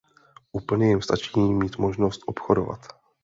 Úplně 0.51 0.87
jim 0.87 1.01
stačí 1.01 1.39
mít 1.39 1.77
možnost 1.77 2.21
obchodovat. 2.25 2.87